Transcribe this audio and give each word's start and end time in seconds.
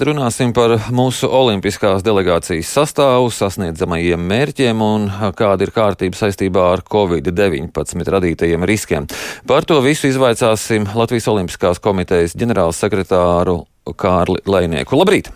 Runāsim 0.00 0.54
par 0.56 0.72
mūsu 0.96 1.28
olimpiskās 1.28 2.00
delegācijas 2.00 2.70
sastāvu, 2.72 3.26
sasniedzamajiem 3.36 4.22
mērķiem 4.30 4.80
un 4.80 5.04
kāda 5.36 5.66
ir 5.66 5.72
kārtība 5.74 6.16
saistībā 6.16 6.62
ar 6.72 6.80
Covid-19 6.88 8.08
radītajiem 8.14 8.64
riskiem. 8.70 9.10
Par 9.44 9.68
to 9.68 9.76
visu 9.84 10.08
izvaicāsim 10.08 10.88
Latvijas 10.96 11.28
Olimpiskās 11.34 11.82
komitejas 11.84 12.32
ģenerālsekretāru 12.40 13.58
Kārli 14.00 14.40
Leinieku. 14.48 14.96
Labrīt! 14.96 15.28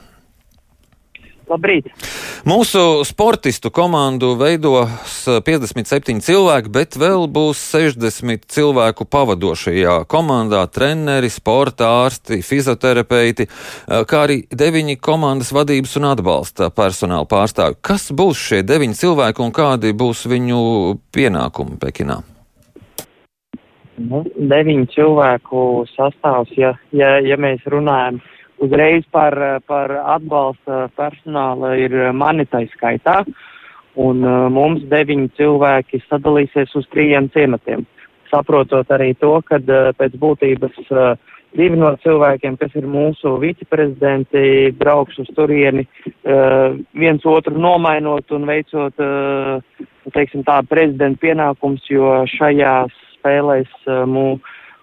Labrīt! 1.48 1.90
Mūsu 2.48 3.04
sportistu 3.08 3.70
komandu 3.72 4.34
veidos 4.40 5.16
57 5.46 6.22
cilvēki, 6.24 6.72
bet 6.72 6.96
vēl 7.00 7.26
būs 7.32 7.60
60 7.72 8.46
cilvēku 8.52 9.06
pavadošajā 9.08 9.96
komandā- 10.08 10.64
treneri, 10.76 11.30
sporta 11.32 11.88
ārsti, 12.04 12.40
fizioterapeiti, 12.44 13.48
kā 13.88 14.24
arī 14.26 14.42
deviņi 14.48 14.98
komandas 15.00 15.52
vadības 15.52 15.96
un 16.00 16.10
atbalsta 16.12 16.70
personāla 16.70 17.28
pārstāvji. 17.28 17.80
Kas 17.82 18.10
būs 18.12 18.36
šie 18.36 18.62
deviņi 18.62 19.00
cilvēki 19.04 19.44
un 19.44 19.52
kādi 19.52 19.92
būs 19.92 20.26
viņu 20.28 20.98
pienākumi 21.12 21.78
Pekinā? 21.78 22.22
Nu, 23.96 24.24
deviņu 24.36 24.86
cilvēku 24.90 25.86
sastāvs, 25.94 26.50
ja, 26.58 26.74
ja, 26.90 27.18
ja 27.22 27.36
mēs 27.36 27.62
runājam 27.70 28.18
par 28.18 28.33
uzreiz 28.62 29.04
par, 29.12 29.36
par 29.66 29.92
atbalsta 30.16 30.88
personāla 30.98 31.74
ir 31.80 31.94
manitai 32.14 32.66
skaitā, 32.74 33.22
un 34.00 34.24
uh, 34.26 34.46
mums 34.50 34.82
deviņi 34.90 35.30
cilvēki 35.38 36.02
sadalīsies 36.08 36.74
uz 36.78 36.88
trījiem 36.94 37.30
ciematiem. 37.34 37.84
Saprotot 38.30 38.90
arī 38.94 39.12
to, 39.20 39.36
ka 39.46 39.60
uh, 39.62 39.92
pēc 39.98 40.16
būtības 40.18 40.80
uh, 40.90 41.14
divi 41.54 41.78
no 41.78 41.92
cilvēkiem, 42.02 42.56
kas 42.58 42.74
ir 42.74 42.88
mūsu 42.90 43.36
viceprezidenti, 43.38 44.72
brauks 44.74 45.20
uz 45.22 45.28
turieni, 45.36 45.84
viens 46.98 47.22
otru 47.30 47.54
nomainot 47.62 48.32
un 48.34 48.48
veicot, 48.48 48.98
teiksim 50.16 50.42
tā, 50.42 50.56
prezidenta 50.66 51.22
pienākums, 51.22 51.86
jo 51.86 52.24
šajās 52.34 52.90
spēlēs 53.20 53.70
mūsu 53.86 54.42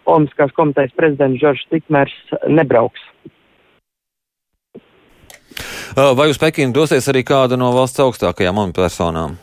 Olimpiskās 0.10 0.54
komitejas 0.58 0.94
prezidents 0.98 1.42
Žoržs 1.42 1.68
Tikmers 1.70 2.14
nebrauks. 2.50 3.02
Vai 5.96 6.30
uz 6.32 6.40
Pekinu 6.40 6.72
dosies 6.72 7.08
arī 7.12 7.26
kāda 7.28 7.58
no 7.60 7.72
valsts 7.76 8.00
augstākajām 8.00 8.60
amatpersonām? 8.62 9.36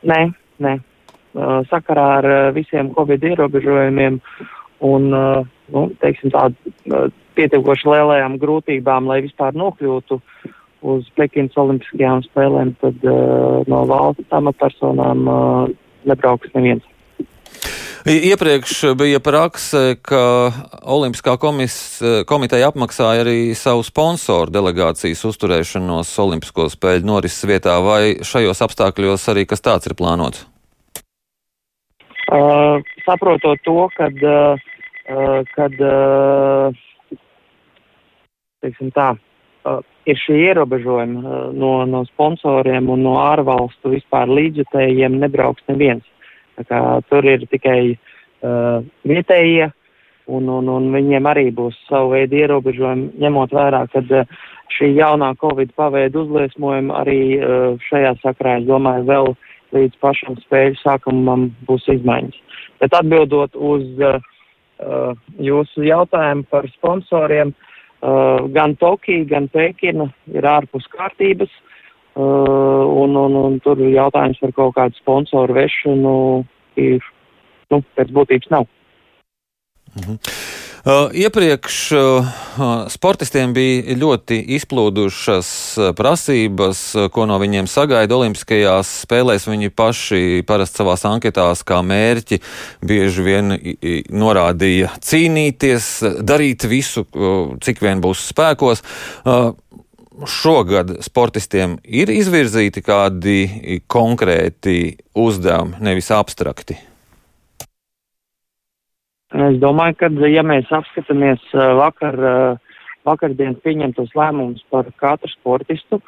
Nē, 0.00 0.20
nē. 0.64 0.78
Sakarā 1.68 2.06
ar 2.20 2.28
visiem 2.56 2.88
Covid 2.94 3.26
ierobežojumiem 3.28 4.16
un, 4.86 5.10
nu, 5.12 5.82
teiksim, 6.00 6.32
tādu 6.32 7.10
pietiekoši 7.36 7.90
lielajām 7.90 8.38
grūtībām, 8.40 9.10
lai 9.10 9.20
vispār 9.26 9.56
nokļūtu 9.58 10.20
uz 10.94 11.06
Pekinas 11.18 11.56
olimpiskajām 11.60 12.24
spēlēm, 12.28 12.74
tad 12.80 13.04
no 13.68 13.84
valsts 13.90 14.36
amatpersonām 14.40 15.28
nebrauks 16.08 16.52
neviens. 16.56 16.84
Iepriekš 18.04 18.82
bija 19.00 19.16
prakse, 19.24 19.96
ka 20.04 20.52
Olimpiskā 20.92 21.38
komis, 21.40 22.02
komiteja 22.28 22.68
apmaksāja 22.68 23.22
arī 23.24 23.54
savu 23.56 23.80
sponsoru 23.80 24.52
delegācijas 24.52 25.22
uzturēšanos 25.24 26.10
Olimpisko 26.20 26.66
spēļu 26.68 27.08
norises 27.08 27.48
vietā, 27.48 27.78
vai 27.80 28.20
šajos 28.20 28.60
apstākļos 28.66 29.24
arī 29.32 29.46
kas 29.48 29.64
tāds 29.64 29.88
ir 29.88 29.96
plānots? 29.96 30.44
Uh, 32.28 32.84
saprotot 33.08 33.64
to, 33.64 33.88
kad, 33.96 34.20
uh, 34.20 34.60
kad 35.56 35.80
uh, 35.80 36.76
teiksim 38.60 38.92
tā, 38.92 39.14
uh, 39.16 39.80
ir 40.04 40.20
šie 40.20 40.42
ierobežojumi 40.50 41.22
uh, 41.24 41.44
no, 41.56 41.76
no 41.88 42.04
sponsoriem 42.12 42.92
un 42.92 43.08
no 43.08 43.16
ārvalstu 43.24 43.96
vispār 43.96 44.28
līdzjutējiem 44.28 45.22
nebrauks 45.24 45.64
neviens. 45.72 46.04
Tur 47.10 47.26
ir 47.26 47.46
tikai 47.50 47.94
uh, 47.94 48.84
vietējie, 49.08 49.70
un, 50.30 50.48
un, 50.48 50.68
un 50.70 50.90
viņiem 50.94 51.26
arī 51.26 51.48
būs 51.54 51.76
savu 51.88 52.14
veidu 52.14 52.38
ierobežojumi, 52.38 53.10
ņemot 53.20 53.54
vērā, 53.54 53.84
ka 53.92 54.04
uh, 54.04 54.36
šī 54.76 54.92
jaunā 54.94 55.34
Covid 55.40 55.74
paveida 55.76 56.22
uzliesmojuma 56.22 57.02
arī 57.02 57.20
uh, 57.38 57.74
šajā 57.88 58.14
sakrā, 58.22 58.60
es 58.60 58.68
domāju, 58.70 59.08
vēl 59.10 59.34
līdz 59.74 59.98
pašam 60.00 60.38
spēļu 60.44 60.78
sākumam 60.84 61.48
būs 61.66 61.88
izmaiņas. 61.90 62.38
Bet 62.80 62.94
atbildot 62.94 63.58
uz 63.58 63.84
uh, 63.98 64.22
uh, 64.78 65.12
jūsu 65.42 65.88
jautājumu 65.88 66.46
par 66.54 66.70
sponsoriem, 66.76 67.50
uh, 67.50 68.46
gan 68.54 68.78
Tokija, 68.78 69.26
gan 69.34 69.50
Pekina 69.50 70.12
ir 70.30 70.46
ārpus 70.46 70.86
kārtības. 70.94 71.50
Uh, 71.50 71.70
un, 72.16 73.16
un, 73.18 73.38
un 73.40 73.58
tur 73.64 73.80
jautājums 73.82 74.40
par 74.42 74.54
kaut 74.56 74.74
kādu 74.78 75.00
sponsoru 75.00 75.56
vešanu 75.56 76.16
ir, 76.80 77.02
nu, 77.72 77.82
pēc 77.96 78.12
būtības 78.14 78.52
nav. 78.54 78.68
Mhm. 79.94 80.20
Uh, 80.84 81.08
iepriekš 81.16 81.76
uh, 81.96 82.26
sportistiem 82.92 83.54
bija 83.56 83.94
ļoti 83.96 84.36
izplūdušas 84.58 85.48
uh, 85.78 85.86
prasības, 85.96 86.82
uh, 86.92 87.06
ko 87.08 87.24
no 87.24 87.38
viņiem 87.40 87.64
sagaida 87.72 88.18
Olimpiskajās 88.18 88.90
spēlēs. 89.06 89.46
Viņi 89.48 89.72
paši 89.72 90.42
parasti 90.44 90.82
savās 90.82 91.06
anketās 91.08 91.64
kā 91.64 91.78
mērķi 91.80 92.36
bieži 92.84 93.24
vien 93.24 93.56
norādīja 94.12 94.92
cīnīties, 95.00 95.88
darīt 96.20 96.68
visu, 96.68 97.06
uh, 97.16 97.56
cik 97.64 97.80
vien 97.80 98.04
būs 98.04 98.28
spēkos. 98.34 98.84
Uh, 99.24 99.54
šogad 100.22 100.94
sportistiem 101.02 101.78
ir 101.84 102.10
izvirzīti 102.12 102.82
kādi 102.84 103.80
konkrēti 103.90 104.96
uzdevumi, 105.18 105.80
nevis 105.82 106.10
abstrakti? 106.14 106.76
Es 109.34 109.58
domāju, 109.58 109.96
ka, 109.98 110.10
ja 110.30 110.44
mēs 110.46 110.70
apskatāmies 110.70 111.42
vakar, 111.80 112.20
vakardienas 113.06 113.58
pieņemtos 113.64 114.14
lēmumus 114.14 114.62
par 114.70 114.86
katru 115.00 115.32
sportistu, 115.32 115.98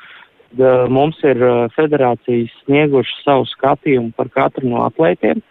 tad 0.56 0.90
mums 0.94 1.18
ir 1.26 1.42
federācijas 1.74 2.54
snieguši 2.62 3.22
savu 3.24 3.48
skatījumu 3.50 4.14
par 4.16 4.30
katru 4.30 4.70
no 4.70 4.86
atlētiem. 4.86 5.42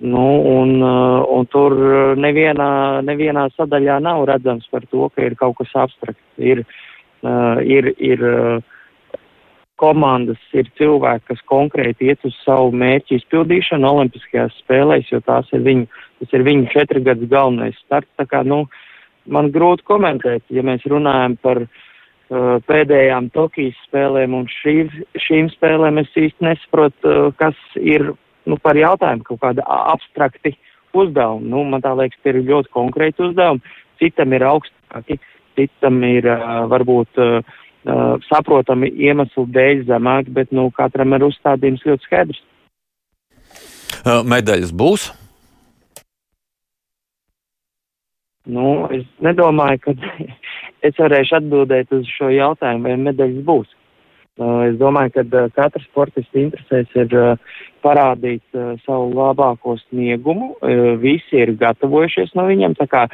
Nu, 0.00 0.24
un, 0.48 0.78
un 0.80 1.48
tur 1.52 1.74
nevienā, 2.16 2.70
nevienā 3.04 3.50
sadaļā 3.52 3.98
nav 4.00 4.24
redzams 4.30 4.64
par 4.72 4.86
to, 4.88 5.10
ka 5.12 5.26
ir 5.26 5.36
kaut 5.36 5.58
kas 5.58 5.74
abstrakts. 5.82 6.24
Ir 6.40 6.62
uh, 6.62 6.78
ir, 7.22 7.90
ir 7.98 8.22
uh, 8.24 8.76
komandas, 9.80 10.40
ir 10.56 10.68
cilvēki, 10.78 11.30
kas 11.30 11.42
konkrēti 11.48 12.10
iet 12.12 12.24
uz 12.28 12.36
savu 12.44 12.72
mērķu 12.76 13.16
izpildīšanu 13.16 13.88
Olimpiskajās 13.88 14.56
spēlēs, 14.60 15.08
jo 15.12 15.22
tās 15.24 15.48
ir 15.56 15.64
viņu, 15.64 15.88
tas 16.20 16.34
ir 16.36 16.44
viņu 16.46 16.68
četri 16.74 17.02
gadus 17.06 17.30
galvenais 17.32 17.78
starts. 17.84 18.10
Tā 18.20 18.26
kā, 18.28 18.42
nu, 18.46 18.64
man 19.26 19.50
grūti 19.54 19.86
komentēt, 19.88 20.44
ja 20.52 20.64
mēs 20.66 20.84
runājam 20.90 21.38
par 21.40 21.62
uh, 21.64 22.58
pēdējām 22.68 23.30
Tokijas 23.36 23.78
spēlēm 23.88 24.36
un 24.36 24.48
šī, 24.60 24.76
šīm 25.28 25.52
spēlēm, 25.56 26.02
es 26.04 26.12
īsti 26.26 26.50
nesaprotu, 26.50 27.00
uh, 27.08 27.30
kas 27.40 27.56
ir 27.80 28.12
nu, 28.48 28.60
par 28.60 28.78
jautājumu, 28.78 29.24
kaut 29.28 29.42
kāda 29.46 29.64
abstrakti 29.94 30.56
uzdevumi. 30.96 31.48
Nu, 31.48 31.64
man 31.64 31.84
tā 31.84 31.94
liekas, 31.96 32.20
tie 32.20 32.34
ir 32.34 32.44
ļoti 32.50 32.72
konkrēti 32.74 33.30
uzdevumi, 33.30 33.76
citam 34.02 34.36
ir 34.36 34.44
augstāki 34.48 35.20
citam 35.68 36.00
ir 36.06 36.28
varbūt 36.70 37.20
saprotami 38.28 38.90
iemeslu 39.06 39.46
dēļ 39.48 39.86
zemāk, 39.88 40.28
bet 40.36 40.52
nu, 40.52 40.68
katram 40.76 41.16
ir 41.16 41.24
uzstādījums 41.30 41.86
ļoti 41.86 42.08
skaidrs. 42.08 42.42
Medaļas 44.04 44.72
būs? 44.76 45.10
Nu, 48.50 48.88
es 48.92 49.04
nedomāju, 49.20 49.80
ka 49.84 49.94
es 50.86 50.96
varēšu 50.98 51.38
atbildēt 51.40 51.92
uz 51.94 52.08
šo 52.16 52.30
jautājumu, 52.32 52.88
vai 52.88 52.96
medaļas 53.08 53.44
būs. 53.46 53.76
Es 54.40 54.78
domāju, 54.80 55.12
ka 55.18 55.42
katrs 55.52 55.84
sportists 55.90 56.38
interesēs 56.38 56.94
ir 56.96 57.12
parādīt 57.84 58.42
savu 58.86 59.10
labāko 59.12 59.76
sniegumu. 59.82 60.54
Visi 61.02 61.42
ir 61.42 61.52
gatavojušies 61.60 62.32
no 62.38 62.46
viņiem, 62.48 62.76
tā 62.78 62.88
kā 62.88 63.06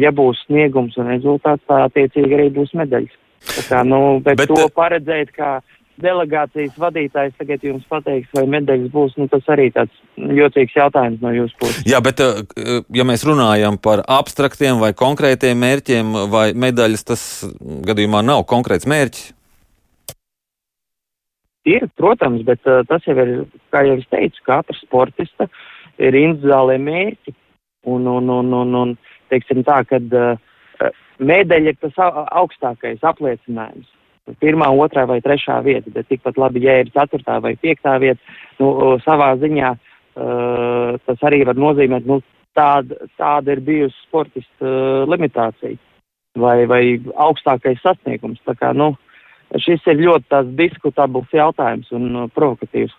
ja 0.00 0.12
būs 0.16 0.46
sniegums 0.46 0.96
un 1.00 1.12
rezultāts, 1.12 1.64
tā 1.68 1.84
attiecīgi 1.90 2.38
arī 2.38 2.50
būs 2.56 2.72
medaļas. 2.78 3.22
Tā 3.46 3.64
kā, 3.68 3.82
nu, 3.86 4.18
bet, 4.24 4.40
bet 4.40 4.50
to 4.50 4.68
paredzēt, 4.74 5.34
kā 5.36 5.58
delegācijas 6.02 6.76
vadītājs 6.80 7.36
tagad 7.38 7.62
jums 7.64 7.84
pateiks, 7.88 8.28
vai 8.36 8.44
medaļas 8.56 8.90
būs, 8.92 9.14
nu, 9.20 9.28
tas 9.32 9.46
arī 9.52 9.68
tāds 9.74 9.92
jocīgs 10.16 10.76
jautājums 10.76 11.22
no 11.24 11.32
jūsu 11.32 11.56
puses. 11.60 11.86
Jā, 11.88 12.00
bet 12.04 12.20
ja 12.20 13.06
mēs 13.08 13.24
runājam 13.28 13.78
par 13.80 14.04
abstraktiem 14.04 14.80
vai 14.82 14.92
konkrētiem 14.96 15.56
mērķiem, 15.62 16.12
vai 16.32 16.50
medaļas, 16.56 17.06
tas 17.12 17.22
gadījumā 17.88 18.24
nav 18.26 18.44
konkrēts 18.50 18.88
mērķis. 18.88 19.32
Ir, 21.66 21.88
protams, 21.98 22.44
bet 22.46 22.62
uh, 22.70 22.84
tas 22.86 23.02
jau 23.06 23.16
ir, 23.18 23.32
kā 23.74 23.82
jau 23.86 23.96
es 23.98 24.06
teicu, 24.12 24.42
katra 24.46 24.76
sportista 24.78 25.48
ir 25.98 26.14
individuālie 26.14 26.78
mērķi. 26.82 27.34
Un, 27.86 28.06
un, 28.10 28.30
un, 28.30 28.52
un, 28.54 28.74
un 28.74 28.94
teiksim 29.30 29.62
tā, 29.66 29.80
ka 29.86 29.98
uh, 29.98 30.38
medaļa 31.22 31.72
ir 31.72 31.78
tas 31.82 31.98
augstākais 32.02 33.04
apliecinājums. 33.06 33.90
Pirmā, 34.42 34.66
otrā 34.74 35.04
vai 35.06 35.20
trešā 35.22 35.60
vieta, 35.62 35.90
bet 35.94 36.08
tikpat 36.10 36.38
labi, 36.38 36.64
ja 36.66 36.80
ir 36.82 36.90
ceturtā 36.90 37.38
vai 37.42 37.54
piektā 37.62 37.94
vieta, 38.02 38.18
nu, 38.58 38.96
savā 39.04 39.36
ziņā 39.38 39.70
uh, 39.76 40.96
tas 41.06 41.22
arī 41.28 41.44
var 41.46 41.58
nozīmēt, 41.58 42.08
nu, 42.10 42.18
tāda, 42.58 43.06
tāda 43.20 43.54
ir 43.54 43.62
bijusi 43.62 43.94
sportista 44.02 44.66
uh, 44.66 45.04
limitācija 45.06 45.78
vai, 46.42 46.64
vai 46.66 46.82
augstākais 47.14 47.78
sasniegums. 47.84 48.42
Tā 48.48 48.56
kā, 48.58 48.72
nu, 48.74 48.94
šis 49.62 49.84
ir 49.92 50.02
ļoti 50.08 50.44
diskutabls 50.58 51.34
jautājums 51.34 51.90
un 51.96 52.08
uh, 52.12 52.30
provokatīvs. 52.34 52.94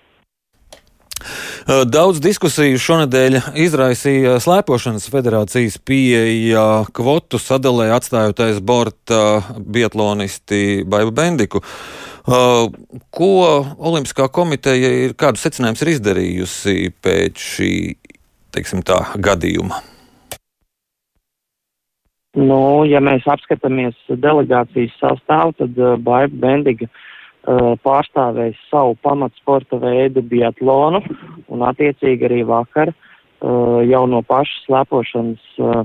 Daudz 1.67 2.21
diskusiju 2.23 2.79
šonadēļ 2.79 3.37
izraisīja 3.65 4.37
Slēpošanas 4.43 5.09
federācijas 5.11 5.79
pieeja 5.83 6.85
kvotu 6.95 7.41
sadalē 7.41 7.89
atstājot 7.95 8.43
aiz 8.45 8.61
borta 8.63 9.41
bietlonisti 9.57 10.85
Baibu 10.87 11.11
Bendiku. 11.17 11.63
Ko 12.23 13.33
Olimpiskā 13.89 14.29
komiteja 14.31 14.93
ir, 15.07 15.17
kādus 15.19 15.43
secinājumus 15.47 15.83
ir 15.83 15.93
izdarījusi 15.95 16.77
pēc 17.03 17.45
šī, 17.55 17.71
teiksim 18.55 18.83
tā, 18.87 19.01
gadījuma? 19.17 19.81
Nu, 22.37 22.85
ja 22.85 22.99
mēs 23.01 23.25
apskatāmies 23.25 23.97
delegācijas 24.21 24.93
sastāvu, 25.01 25.55
tad 25.57 25.79
uh, 25.81 25.95
Baiba 25.97 26.37
Bendiga 26.43 26.85
uh, 26.85 27.73
pārstāvējis 27.81 28.59
savu 28.69 28.93
pamatsporta 29.01 29.79
veidu 29.81 30.21
biatlonu 30.21 31.01
un 31.49 31.63
attiecīgi 31.65 32.27
arī 32.29 32.43
vakar 32.45 32.91
uh, 32.93 33.79
jau 33.89 34.03
no 34.11 34.21
pašas 34.21 34.67
slepošanas 34.67 35.49
uh, 35.57 35.81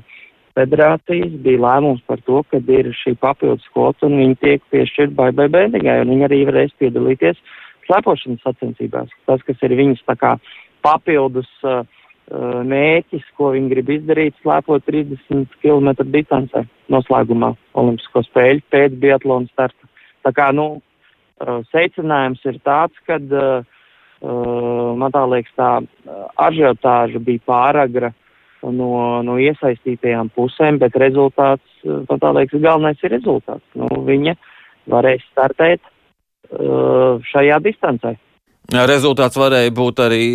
federācijas 0.58 1.32
bija 1.46 1.62
lēmums 1.64 2.04
par 2.04 2.20
to, 2.26 2.42
ka 2.50 2.60
ir 2.60 2.92
šī 3.00 3.14
papildus 3.22 3.64
kvota 3.72 4.10
un 4.10 4.18
viņi 4.20 4.38
tiek 4.44 4.68
piešķirt 4.74 5.16
Baibai 5.16 5.48
Bēdigai 5.56 6.02
un 6.04 6.12
viņi 6.12 6.28
arī 6.28 6.42
varēs 6.50 6.76
piedalīties 6.82 7.40
slepošanas 7.86 8.44
sacensībās. 8.44 9.08
Tas, 9.24 9.40
kas 9.48 9.64
ir 9.64 9.78
viņas 9.80 10.04
tā 10.04 10.20
kā 10.20 10.36
papildus 10.84 11.48
uh, 11.64 11.80
mērķis, 12.32 13.24
ko 13.36 13.50
viņi 13.52 13.68
grib 13.74 13.90
izdarīt, 13.92 14.36
slēpot 14.40 14.84
30 14.88 15.58
km 15.60 15.90
distancē 16.14 16.64
noslēgumā 16.92 17.52
Olimpisko 17.76 18.22
spēļu 18.28 18.64
pēc 18.72 18.96
biatlona 19.02 19.50
starta. 19.52 19.90
Tā 20.22 20.32
kā, 20.36 20.48
nu, 20.56 20.80
Uh, 21.42 21.62
secinājums 21.72 22.42
ir 22.46 22.60
tāds, 22.62 22.94
ka 23.08 23.16
uh, 23.18 23.64
man 24.94 25.10
tā 25.14 25.22
liekas, 25.26 25.54
tā 25.58 25.70
ažiotāža 26.38 27.18
bija 27.24 27.42
pāragra 27.48 28.12
no, 28.62 28.92
no 29.26 29.38
iesaistītajām 29.42 30.30
pusēm, 30.36 30.78
bet 30.78 30.94
rezultāts, 31.02 31.64
man 31.82 32.22
tā 32.22 32.30
liekas, 32.36 32.62
galvenais 32.62 33.02
ir 33.02 33.14
rezultāts. 33.16 33.64
Nu, 33.74 33.88
viņa 34.06 34.36
varēs 34.92 35.24
startēt 35.32 35.82
šajā 37.32 37.58
distancē. 37.64 38.14
Rezultāts 38.70 39.36
varēja 39.36 39.72
būt 39.74 40.00
arī 40.04 40.26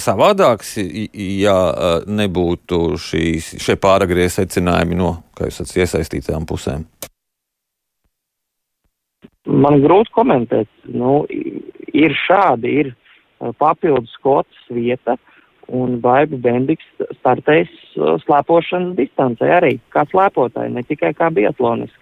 savādāks, 0.00 0.76
ja 0.78 1.56
nebūtu 2.06 2.94
šīs, 3.02 3.56
šie 3.60 3.74
pāragrie 3.82 4.28
secinājumi 4.30 4.96
no, 4.96 5.10
kā 5.36 5.50
jūs 5.50 5.58
sacījāt, 5.60 5.88
iesaistītajām 5.88 6.46
pusēm. 6.48 6.86
Man 9.44 9.82
grūti 9.84 10.14
komentēt. 10.16 10.70
Nu, 10.88 11.24
ir 11.28 12.14
šādi, 12.24 12.70
ir 12.84 12.90
uh, 12.94 13.52
papildus 13.58 14.14
kotas 14.24 14.64
vieta, 14.72 15.18
un 15.68 15.98
Baiba 16.04 16.38
Bendiks 16.40 16.86
startēs 17.20 17.70
slēpošanas 18.24 18.96
distancē 18.98 19.50
arī 19.58 19.76
kā 19.94 20.04
slēpotāji, 20.10 20.72
ne 20.74 20.84
tikai 20.84 21.14
kā 21.16 21.30
biatloniski. 21.32 22.00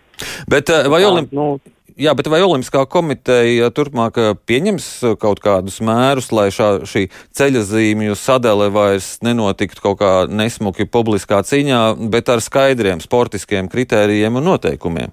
Bet 0.50 0.70
vai, 0.90 1.02
Olim... 1.06 1.28
nu, 1.34 1.56
jā, 2.00 2.12
bet 2.16 2.28
vai 2.32 2.42
Olimpiskā 2.44 2.84
komiteja 2.90 3.70
turpmāk 3.74 4.18
pieņems 4.48 4.88
kaut 5.22 5.40
kādus 5.44 5.80
mērus, 5.84 6.30
lai 6.34 6.48
šā, 6.54 6.84
šī 6.88 7.06
ceļa 7.36 7.64
zīmju 7.68 8.18
sadale 8.18 8.68
vairs 8.72 9.16
nenotiktu 9.24 9.82
kaut 9.84 9.98
kā 10.02 10.12
nesmuki 10.28 10.86
publiskā 10.88 11.42
ciņā, 11.46 11.82
bet 12.12 12.30
ar 12.32 12.44
skaidriem 12.44 13.02
sportiskiem 13.04 13.70
kritērijiem 13.72 14.40
un 14.40 14.48
noteikumiem? 14.52 15.12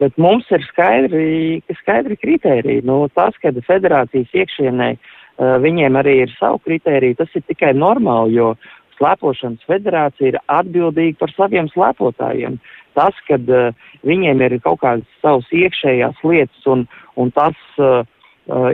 Bet 0.00 0.16
mums 0.16 0.48
ir 0.48 0.62
skaidri, 0.70 1.60
skaidri 1.82 2.16
kriteriji. 2.16 2.80
Nu, 2.88 3.02
tas, 3.12 3.36
ka 3.42 3.52
federācijas 3.66 4.32
iekšienē 4.32 4.94
uh, 4.96 5.56
viņiem 5.60 5.98
arī 6.00 6.22
ir 6.22 6.32
savu 6.38 6.62
kritēriju, 6.64 7.18
tas 7.18 7.34
ir 7.36 7.44
tikai 7.44 7.74
normāli, 7.76 8.38
jo 8.38 8.54
slēpošanas 9.00 9.66
federācija 9.68 10.34
ir 10.34 10.38
atbildīga 10.52 11.18
par 11.24 11.34
saviem 11.34 11.70
slēpotājiem. 11.72 12.60
Tas, 12.98 13.16
ka 13.26 13.38
uh, 13.40 13.74
viņiem 14.06 14.42
ir 14.46 14.58
kaut 14.64 14.82
kādas 14.84 15.20
savas 15.24 15.48
iekšējās 15.54 16.20
lietas 16.26 16.66
un, 16.70 16.86
un 17.16 17.32
tas 17.34 17.56
uh, 17.80 18.02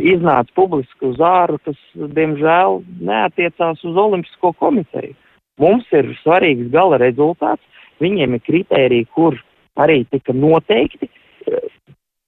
iznāca 0.01 0.53
publiski 0.57 1.11
uz 1.11 1.21
āru, 1.21 1.61
tas, 1.65 1.79
diemžēl, 1.95 2.83
neatiecās 3.01 3.85
uz 3.85 3.97
Olimpisko 3.97 4.53
komiteju. 4.59 5.15
Mums 5.61 5.89
ir 5.97 6.13
svarīgs 6.21 6.71
gala 6.73 6.99
rezultāts, 7.01 7.63
viņiem 8.01 8.37
ir 8.37 8.45
kritēriji, 8.45 9.09
kur 9.15 9.39
arī 9.81 10.05
tika 10.11 10.35
noteikti. 10.37 11.09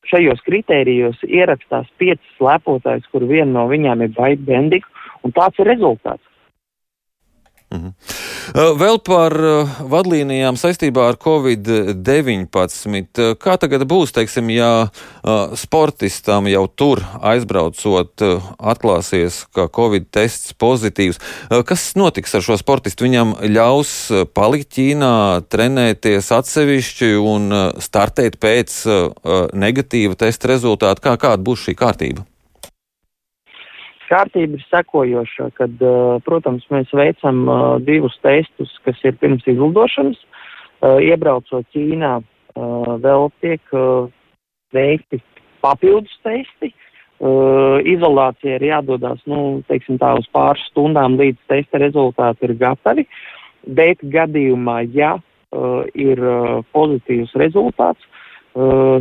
Šajos 0.09 0.41
kritērijos 0.47 1.21
ierakstās 1.27 1.89
pieci 2.01 2.25
slēpotājs, 2.39 3.05
kur 3.13 3.27
viena 3.29 3.51
no 3.59 3.67
viņām 3.69 4.07
ir 4.07 4.15
Baita 4.17 4.45
Bendika, 4.47 4.89
un 5.25 5.35
tāds 5.37 5.61
ir 5.61 5.69
rezultāts. 5.69 6.25
Mhm. 7.69 7.91
Vēl 8.81 8.97
par 9.05 9.35
vadlīnijām 9.93 10.57
saistībā 10.57 11.03
ar 11.11 11.19
Covid-19. 11.21 13.35
Kā 13.37 13.57
tagad 13.61 13.85
būs, 13.89 14.15
teiksim, 14.17 14.49
ja 14.55 14.89
sportistam 15.53 16.49
jau 16.49 16.65
tur 16.73 17.03
aizbraucot 17.21 18.25
atklāsies, 18.57 19.43
ka 19.53 19.69
Covid 19.69 20.09
tests 20.17 20.57
pozitīvs? 20.57 21.21
Kas 21.69 21.85
notiks 22.01 22.33
ar 22.39 22.47
šo 22.47 22.57
sportistu? 22.61 23.05
Viņam 23.05 23.37
ļaus 23.53 23.93
palikt 24.33 24.73
Ķīnā, 24.79 25.45
trenēties 25.53 26.33
atsevišķi 26.39 27.11
un 27.21 27.53
startēt 27.85 28.41
pēc 28.41 28.81
negatīva 29.53 30.17
testa 30.17 30.55
rezultātu? 30.55 31.05
Kā, 31.05 31.21
kāda 31.21 31.45
būs 31.45 31.69
šī 31.69 31.77
kārtība? 31.77 32.25
Kārtība 34.09 34.59
ir 34.59 34.65
sekojoša, 34.67 35.51
kad, 35.59 35.85
protams, 36.27 36.67
mēs 36.73 36.91
veicam 36.97 37.45
divus 37.87 38.17
testus, 38.25 38.73
kas 38.85 38.99
ir 39.05 39.17
pirms 39.21 39.47
izlidošanas. 39.47 40.19
Iebraucot 40.83 41.67
Ķīnā, 41.75 42.19
vēl 43.05 43.31
tiek 43.43 43.75
veikti 44.75 45.21
papildus 45.65 46.15
testi. 46.27 46.73
Izolācija 47.19 48.61
ir 48.61 48.67
jādodas, 48.69 49.19
nu, 49.27 49.61
teiksim 49.67 49.99
tā, 49.99 50.13
uz 50.21 50.29
pāris 50.31 50.63
stundām 50.71 51.17
līdz 51.19 51.41
testa 51.51 51.81
rezultāti 51.83 52.47
ir 52.47 52.55
gatavi, 52.61 53.09
bet 53.67 54.05
gadījumā, 54.07 54.85
ja 54.95 55.17
ir 55.99 56.23
pozitīvs 56.77 57.35
rezultāts, 57.43 58.07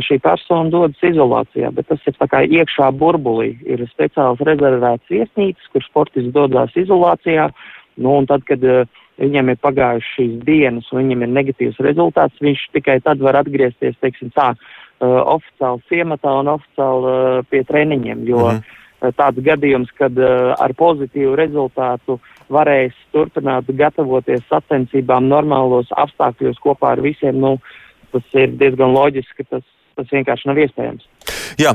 šī 0.04 0.18
persona 0.22 0.70
dodas 0.70 1.02
izolācijā, 1.02 1.72
bet 1.74 1.88
tas 1.90 2.02
ir 2.06 2.14
tā 2.18 2.28
kā 2.30 2.44
iekšā 2.46 2.90
burbulī. 2.94 3.56
Ir 3.66 3.82
speciāls 3.90 4.42
rezervēts 4.46 5.10
viesnīcas, 5.10 5.70
kur 5.72 5.84
sportists 5.86 6.34
dodas 6.34 6.74
izolācijā, 6.78 7.48
nu, 7.98 8.18
un 8.20 8.28
tad, 8.30 8.44
kad 8.46 8.62
uh, 8.62 8.84
viņam 9.18 9.50
ir 9.50 9.58
pagājušas 9.62 10.10
šīs 10.16 10.34
dienas 10.46 10.90
un 10.92 11.02
viņam 11.02 11.24
ir 11.24 11.32
negatīvs 11.34 11.80
rezultāts, 11.82 12.42
viņš 12.44 12.68
tikai 12.76 13.00
tad 13.02 13.22
var 13.24 13.40
atgriezties, 13.40 13.98
teiksim 14.02 14.30
tā, 14.36 14.52
uh, 14.54 15.20
oficiāli 15.34 15.82
ciematā 15.90 16.36
un 16.42 16.52
oficiāli 16.54 17.14
uh, 17.14 17.40
pie 17.50 17.64
treniņiem, 17.66 18.22
jo 18.30 18.44
mhm. 18.52 18.62
uh, 19.02 19.10
tāds 19.18 19.42
gadījums, 19.42 19.90
kad 19.98 20.14
uh, 20.22 20.54
ar 20.54 20.76
pozitīvu 20.78 21.34
rezultātu 21.40 22.20
varēs 22.52 22.94
turpināt 23.12 23.66
gatavoties 23.76 24.46
sacensībām 24.48 25.26
normālos 25.28 25.90
apstākļos 25.90 26.62
kopā 26.62 26.94
ar 26.94 27.02
visiem, 27.04 27.42
nu, 27.42 27.56
uh, 27.58 27.87
tas 28.14 28.38
ir 28.38 28.54
diezgan 28.60 28.94
loģiski, 28.94 29.46
tas, 29.50 29.66
tas 29.98 30.14
vienkārši 30.14 30.50
nav 30.50 30.62
iespējams. 30.64 31.06
Jā, 31.58 31.74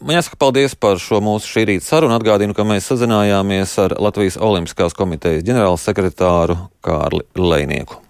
man 0.00 0.16
jāsaka 0.16 0.38
paldies 0.40 0.74
par 0.78 1.00
šo 1.02 1.20
mūsu 1.24 1.50
šī 1.52 1.66
rīta 1.72 1.86
sarunu. 1.86 2.16
Atgādinu, 2.16 2.56
ka 2.56 2.66
mēs 2.68 2.88
sazinājāmies 2.88 3.74
ar 3.84 3.96
Latvijas 4.00 4.38
Olimpiskās 4.40 4.96
komitejas 4.96 5.46
ģenerālsekretāru 5.48 6.56
Kārli 6.84 7.26
Leinieku. 7.36 8.00